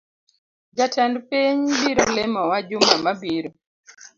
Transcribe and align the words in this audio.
Jatend 0.77 1.15
piny 1.29 1.59
biro 1.81 2.05
limowa 2.15 2.57
juma 2.69 2.93
mabiro 3.03 3.49